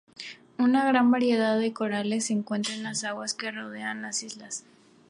Una 0.57 0.83
gran 0.83 1.11
variedad 1.11 1.59
de 1.59 1.73
corales 1.73 2.25
se 2.25 2.33
encuentran 2.33 2.77
en 2.79 2.83
las 2.85 3.03
aguas 3.03 3.35
que 3.35 3.51
rodean 3.51 4.01
las 4.01 4.23
islas. 4.23 4.65